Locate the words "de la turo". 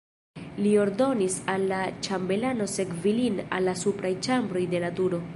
4.73-5.21